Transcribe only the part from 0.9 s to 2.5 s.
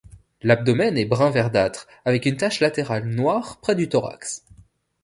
est brun-verdâtre, avec une